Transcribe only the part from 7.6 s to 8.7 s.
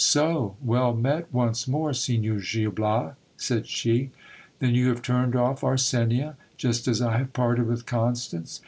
with Constance.